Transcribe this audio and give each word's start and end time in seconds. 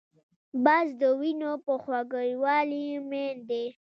باز 0.63 0.87
د 1.01 1.03
وینو 1.19 1.51
په 1.65 1.73
خوږوالي 1.83 2.85
مین 3.09 3.35
دی 3.49 3.63